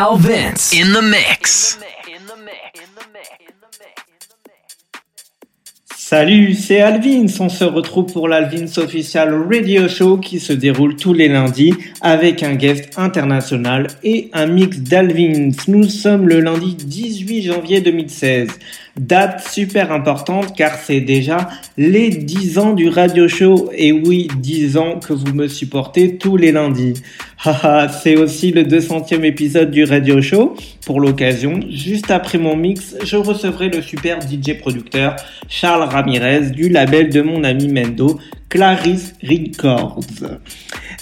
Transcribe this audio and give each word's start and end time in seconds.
Al 0.00 0.16
Vince 0.16 0.72
in 0.72 0.94
the 0.94 1.02
mix. 1.02 1.78
Salut, 5.94 6.54
c'est 6.54 6.80
Alvin. 6.80 7.26
On 7.38 7.50
se 7.50 7.64
retrouve 7.64 8.10
pour 8.10 8.26
l'Alvin's 8.26 8.78
Official 8.78 9.46
Radio 9.46 9.88
Show 9.88 10.16
qui 10.16 10.40
se 10.40 10.54
déroule 10.54 10.96
tous 10.96 11.12
les 11.12 11.28
lundis 11.28 11.74
avec 12.00 12.42
un 12.42 12.54
guest 12.54 12.94
international 12.96 13.88
et 14.02 14.30
un 14.32 14.46
mix 14.46 14.78
d'Alvins. 14.78 15.50
Nous 15.68 15.84
sommes 15.84 16.28
le 16.28 16.40
lundi 16.40 16.76
18 16.76 17.42
janvier 17.42 17.82
2016. 17.82 18.48
Date 19.00 19.40
super 19.48 19.92
importante 19.92 20.54
car 20.54 20.74
c'est 20.74 21.00
déjà 21.00 21.48
les 21.78 22.10
10 22.10 22.58
ans 22.58 22.72
du 22.74 22.90
radio 22.90 23.28
show. 23.28 23.70
Et 23.74 23.92
oui, 23.92 24.28
10 24.36 24.76
ans 24.76 25.00
que 25.00 25.14
vous 25.14 25.32
me 25.32 25.48
supportez 25.48 26.18
tous 26.18 26.36
les 26.36 26.52
lundis. 26.52 27.00
c'est 28.02 28.16
aussi 28.18 28.52
le 28.52 28.64
200e 28.64 29.24
épisode 29.24 29.70
du 29.70 29.84
radio 29.84 30.20
show. 30.20 30.54
Pour 30.84 31.00
l'occasion, 31.00 31.60
juste 31.70 32.10
après 32.10 32.36
mon 32.36 32.56
mix, 32.56 32.94
je 33.02 33.16
recevrai 33.16 33.70
le 33.70 33.80
super 33.80 34.20
DJ 34.20 34.58
producteur 34.60 35.16
Charles 35.48 35.88
Ramirez 35.88 36.50
du 36.50 36.68
label 36.68 37.08
de 37.08 37.22
mon 37.22 37.42
ami 37.42 37.68
Mendo, 37.68 38.20
Clarice 38.50 39.14
Records. 39.22 40.00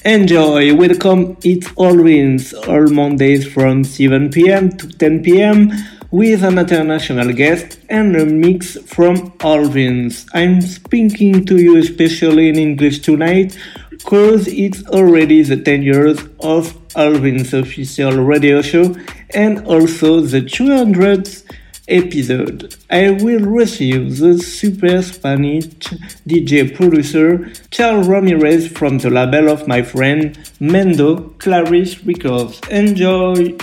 Enjoy, 0.07 0.73
welcome, 0.73 1.35
it's 1.43 1.67
all 1.77 1.99
wins, 1.99 2.55
all 2.69 2.89
Mondays 2.89 3.43
from 3.43 3.83
7 3.83 4.31
p.m. 4.31 4.71
to 4.71 4.87
10 4.87 5.23
p.m. 5.23 5.73
with 6.11 6.43
an 6.43 6.59
international 6.59 7.33
guest 7.33 7.79
and 7.89 8.17
a 8.17 8.25
mix 8.25 8.77
from 8.87 9.33
Al 9.41 9.67
Vince. 9.67 10.27
I'm 10.33 10.61
speaking 10.61 11.45
to 11.47 11.57
you 11.59 11.77
especially 11.77 12.49
in 12.49 12.57
English 12.57 13.01
tonight 13.01 13.57
cause 14.05 14.49
it's 14.49 14.87
already 14.87 15.43
the 15.43 15.57
10 15.57 15.83
years 15.83 16.19
of 16.41 16.77
Al 16.97 17.15
Vince 17.15 17.53
official 17.53 18.13
radio 18.25 18.63
show 18.63 18.95
and 19.35 19.67
also 19.67 20.21
the 20.21 20.41
200th 20.41 21.45
episode. 21.89 22.75
I 22.91 23.11
will 23.11 23.45
receive 23.45 24.19
the 24.19 24.39
super 24.39 25.03
Spanish 25.03 25.67
DJ 26.27 26.75
producer 26.75 27.51
Charles 27.71 28.07
Ramirez 28.07 28.69
from 28.69 28.99
the 28.99 29.11
label 29.11 29.49
of 29.51 29.67
my 29.67 29.83
friend 29.83 30.39
Mendo 30.61 31.35
Clarisse 31.39 32.07
Records. 32.07 32.61
Enjoy! 32.71 33.57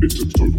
It's 0.00 0.22
a 0.22 0.28
total. 0.28 0.57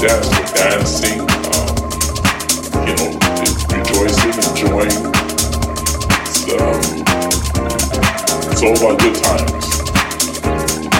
Dancing, 0.00 1.20
um, 1.20 1.76
you 2.88 2.94
know, 2.96 3.12
rejoicing, 3.68 4.32
enjoying. 4.48 4.96
Um, 6.56 6.80
it's 8.48 8.62
all 8.62 8.72
about 8.80 8.96
good 8.98 9.16
times. 9.20 9.66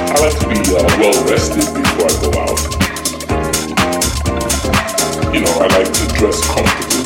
I 0.05 0.21
like 0.21 0.37
to 0.41 0.47
be 0.49 0.61
uh, 0.77 0.85
well 1.01 1.17
rested 1.25 1.65
before 1.73 2.05
I 2.05 2.15
go 2.21 2.29
out. 2.45 2.61
You 5.33 5.41
know, 5.41 5.55
I 5.57 5.67
like 5.79 5.91
to 5.91 6.05
dress 6.19 6.45
comfortably. 6.45 7.05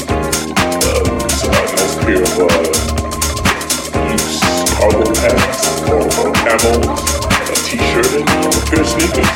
So 1.31 1.47
a 1.47 1.63
nice 1.79 1.95
pair 2.03 2.19
of 2.19 2.39
uh, 2.41 2.59
loose 4.11 4.43
cargo 4.75 5.05
pants 5.15 5.63
a 7.51 7.55
t-shirt, 7.55 8.11
a 8.11 8.25
pair 8.67 8.81
of 8.81 8.87
sneakers. 8.89 9.33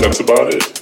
That's 0.00 0.18
about 0.18 0.52
it. 0.52 0.77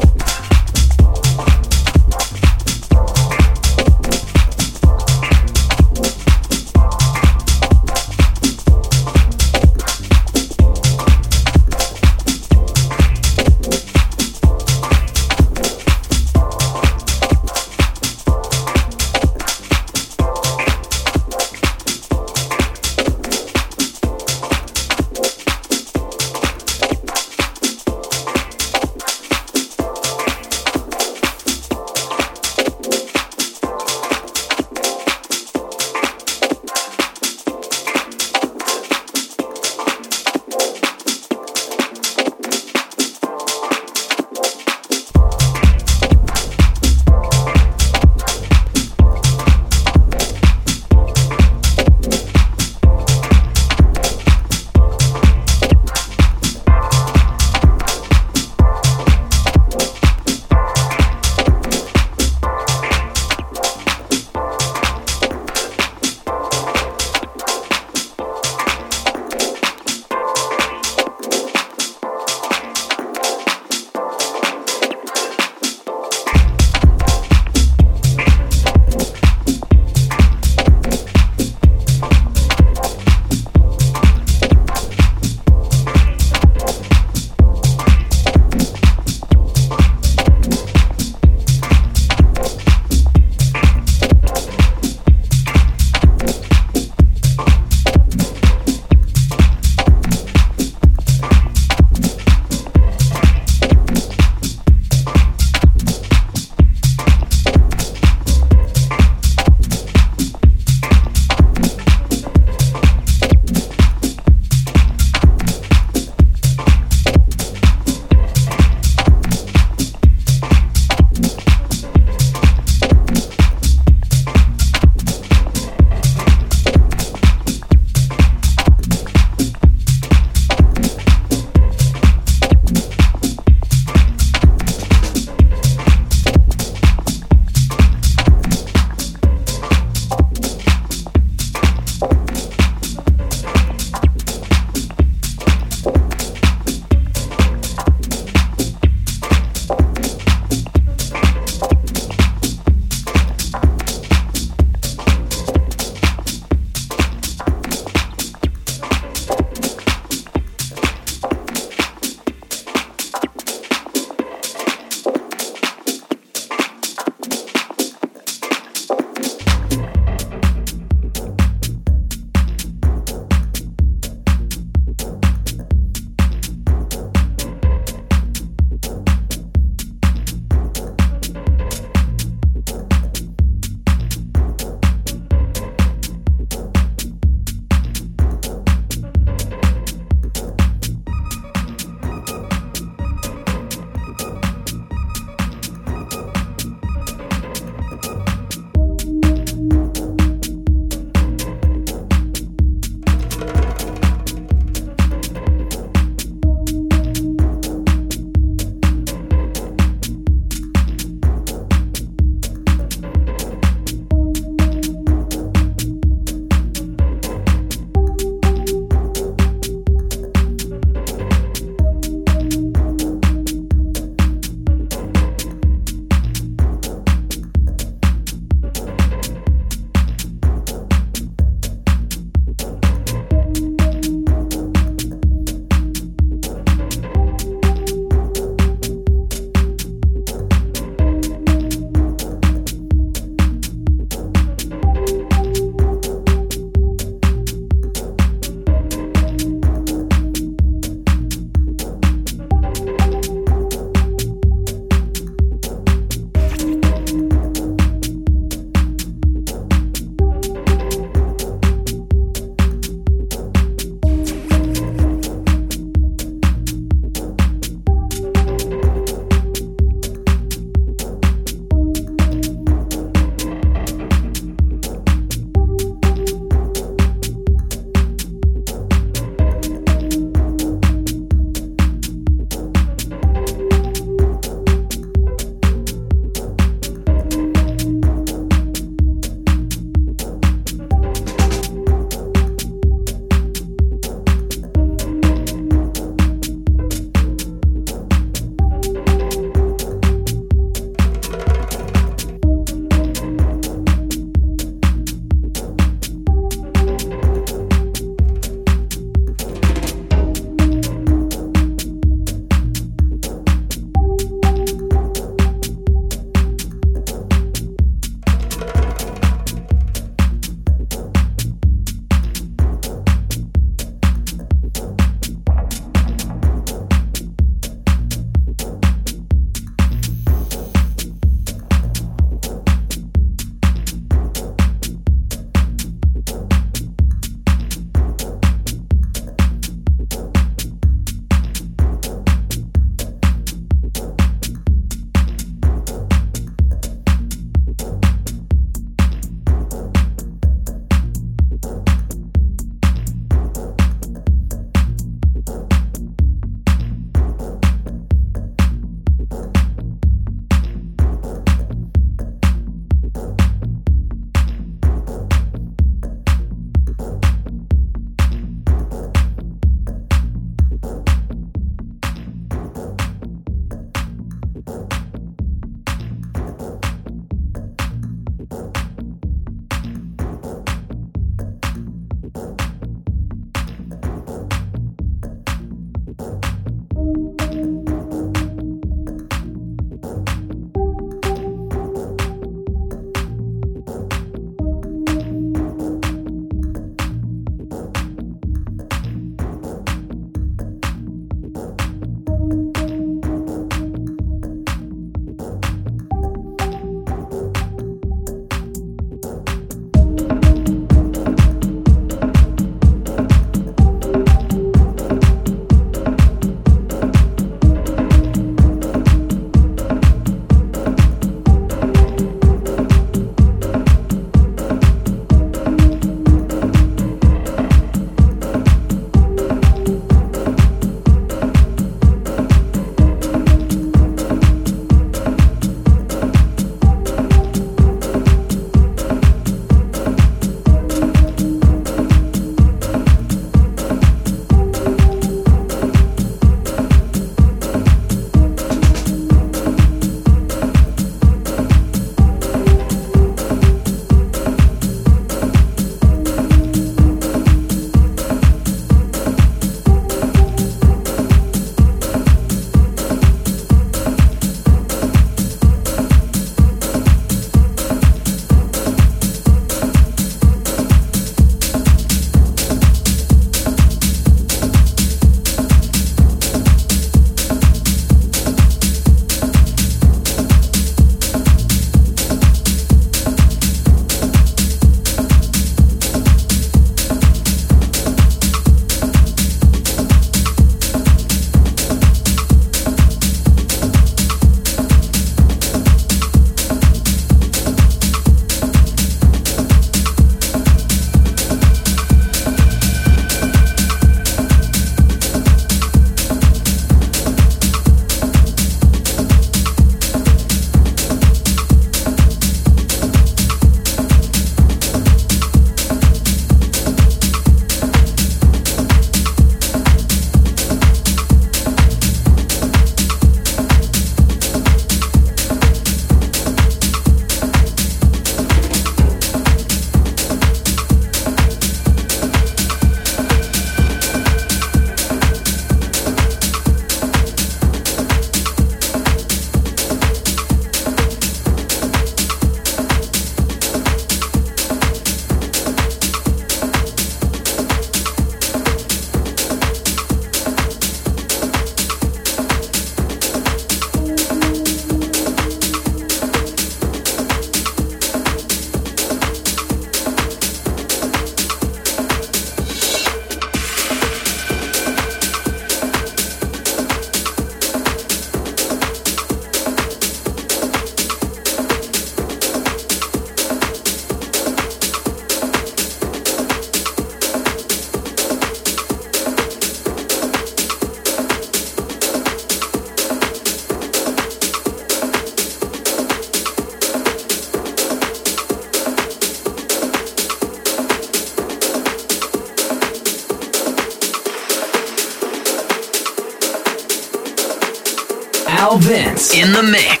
In 599.41 599.53
the 599.53 599.63
mix. 599.63 600.00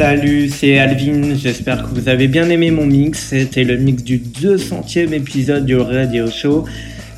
Salut, 0.00 0.48
c'est 0.48 0.78
Alvin, 0.78 1.34
j'espère 1.34 1.82
que 1.82 1.88
vous 1.90 2.08
avez 2.08 2.26
bien 2.26 2.48
aimé 2.48 2.70
mon 2.70 2.86
mix. 2.86 3.18
C'était 3.18 3.64
le 3.64 3.76
mix 3.76 4.02
du 4.02 4.18
200e 4.18 5.12
épisode 5.12 5.66
du 5.66 5.76
Radio 5.76 6.30
Show. 6.30 6.64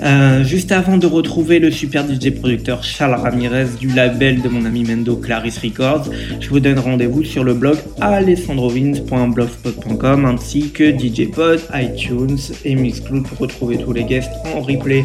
Euh, 0.01 0.43
juste 0.43 0.73
avant 0.73 0.97
de 0.97 1.07
retrouver 1.07 1.61
le 1.61 1.71
super 1.71 2.05
DJ 2.05 2.31
producteur 2.31 2.83
Charles 2.83 3.21
Ramirez 3.21 3.69
du 3.79 3.87
label 3.87 4.43
de 4.43 4.49
mon 4.49 4.65
ami 4.65 4.83
Mendo 4.83 5.15
Claris 5.15 5.55
Records, 5.63 6.11
je 6.41 6.49
vous 6.49 6.59
donne 6.59 6.81
rendez-vous 6.81 7.23
sur 7.23 7.45
le 7.45 7.55
blog 7.55 7.79
alessandrovins.blogspot.com 8.01 10.25
ainsi 10.25 10.73
que 10.73 10.91
DJ 10.91 11.31
Pod, 11.31 11.61
iTunes 11.75 12.41
et 12.65 12.75
Mixcloud 12.75 13.29
pour 13.29 13.39
retrouver 13.39 13.79
tous 13.79 13.93
les 13.93 14.03
guests 14.03 14.33
en 14.57 14.61
replay. 14.61 15.05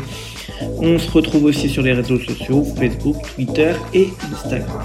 On 0.80 0.98
se 0.98 1.12
retrouve 1.12 1.44
aussi 1.44 1.70
sur 1.70 1.84
les 1.84 1.94
réseaux 1.94 2.20
sociaux, 2.20 2.66
Facebook, 2.76 3.18
Twitter 3.36 3.74
et 3.94 4.08
Instagram. 4.34 4.82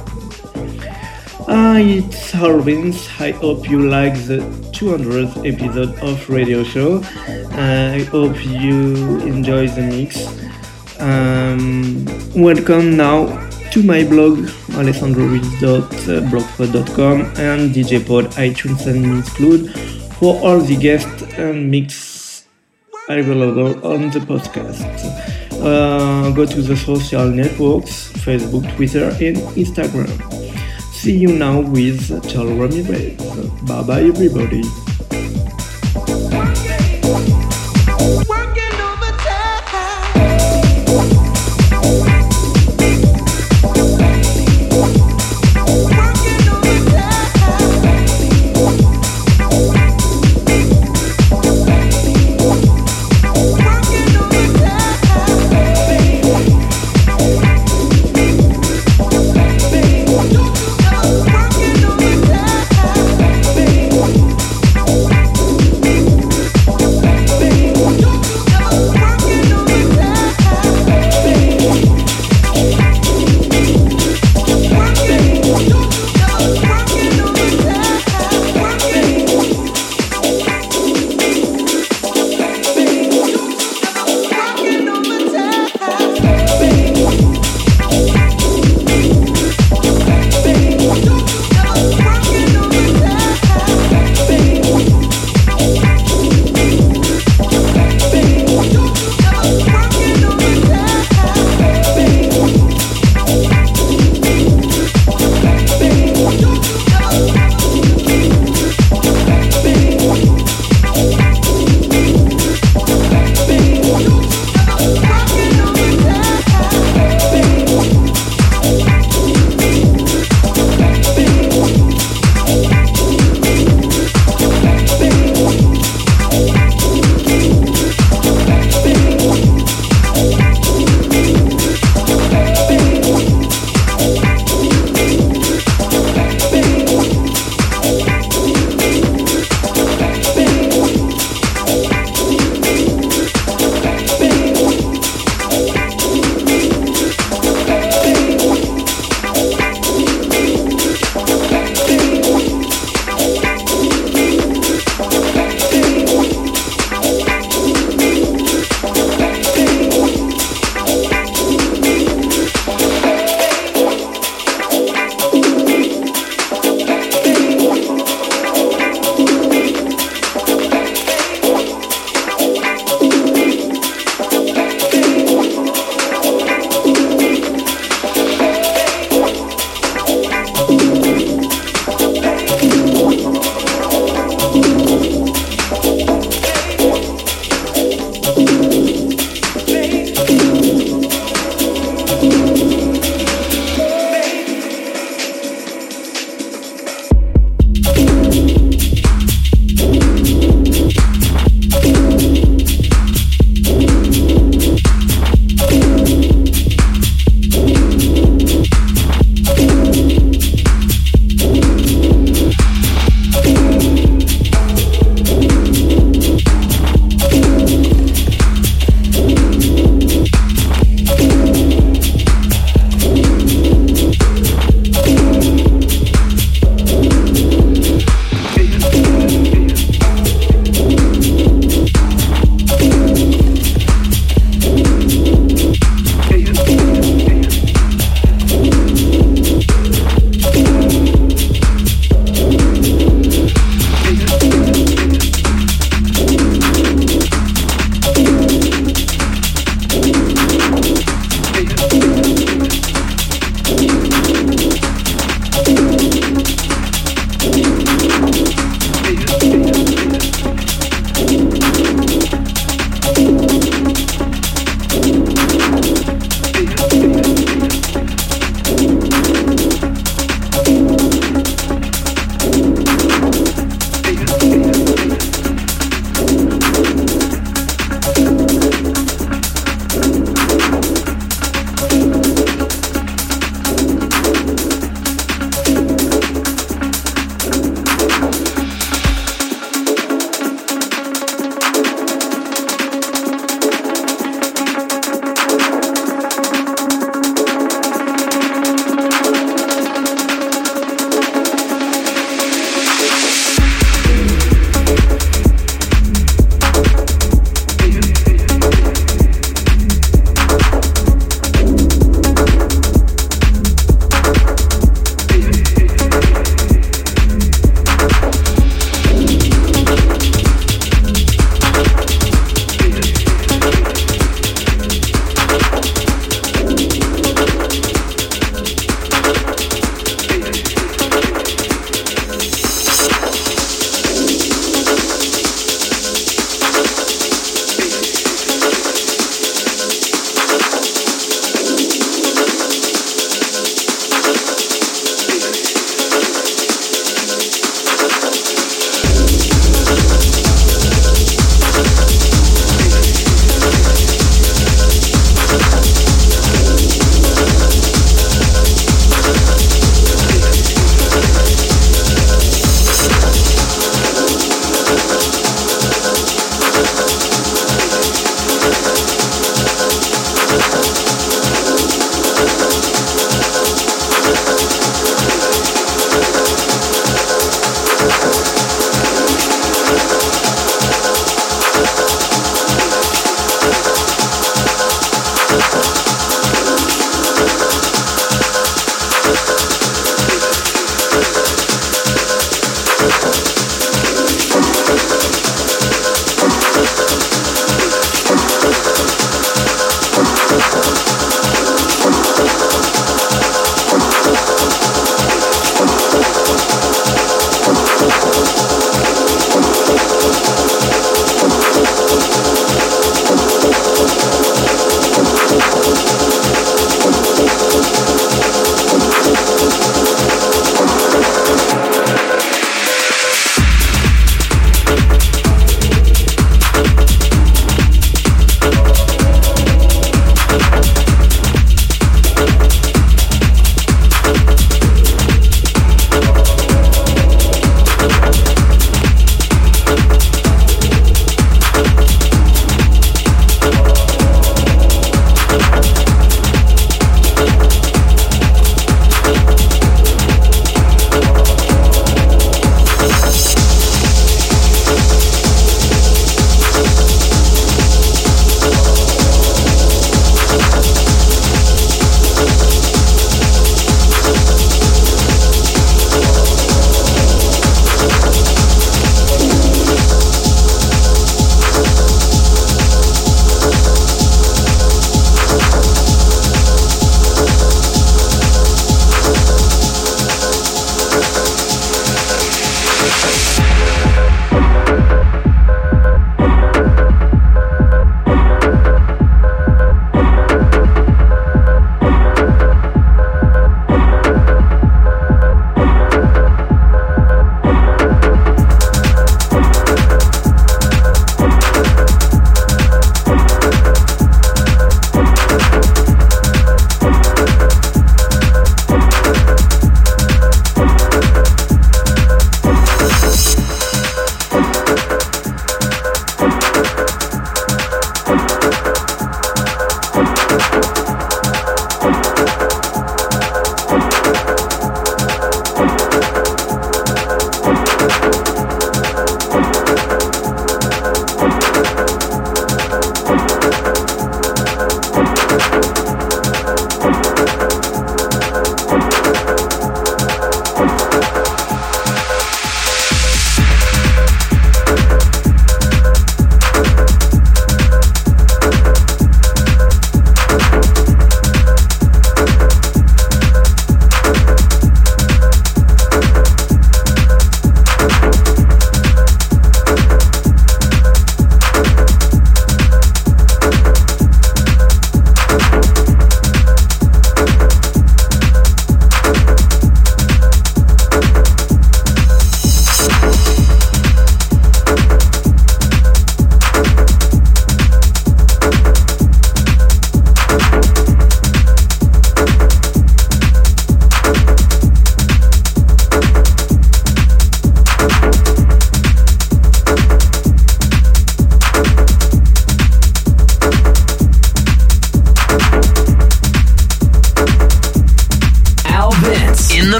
Hi, 1.46 1.80
it's 1.80 2.34
Al 2.34 2.60
Vince. 2.60 3.08
I 3.20 3.30
hope 3.32 3.68
you 3.68 3.88
like 3.88 4.14
the 4.26 4.38
200th 4.72 5.44
episode 5.46 5.98
of 6.00 6.28
Radio 6.28 6.62
Show. 6.64 7.02
I 7.52 8.02
hope 8.10 8.44
you 8.44 9.20
enjoy 9.20 9.68
the 9.68 9.82
mix. 9.82 10.26
Um, 11.00 12.04
welcome 12.34 12.96
now 12.96 13.26
to 13.70 13.82
my 13.82 14.04
blog 14.04 14.38
alessandrovince.blogspot.com 14.78 17.20
and 17.36 17.74
DJ 17.74 18.06
Pod, 18.06 18.26
iTunes 18.32 18.86
and 18.86 19.04
Mixcloud 19.04 19.70
for 20.18 20.38
all 20.40 20.60
the 20.60 20.76
guests 20.76 21.22
and 21.38 21.70
mix 21.70 22.44
available 23.08 23.74
on 23.86 24.10
the 24.10 24.20
podcast. 24.20 24.82
Uh, 25.62 26.30
go 26.30 26.46
to 26.46 26.62
the 26.62 26.76
social 26.76 27.26
networks 27.28 28.08
Facebook, 28.24 28.64
Twitter, 28.76 29.08
and 29.20 29.36
Instagram. 29.56 30.08
See 31.02 31.16
you 31.16 31.36
now 31.36 31.58
with 31.58 32.06
Charles 32.30 32.52
Ramirez. 32.52 33.16
Bye 33.66 33.82
bye, 33.82 34.02
everybody. 34.02 34.62